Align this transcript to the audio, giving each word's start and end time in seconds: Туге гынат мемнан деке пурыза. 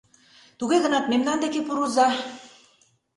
Туге 0.57 0.77
гынат 0.83 1.05
мемнан 1.11 1.37
деке 1.43 1.61
пурыза. 1.67 2.07